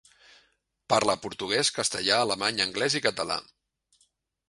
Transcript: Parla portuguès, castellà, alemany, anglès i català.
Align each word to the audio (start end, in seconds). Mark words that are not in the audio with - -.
Parla 0.93 1.15
portuguès, 1.27 1.71
castellà, 1.77 2.19
alemany, 2.25 2.65
anglès 2.69 3.01
i 3.01 3.07
català. 3.11 3.41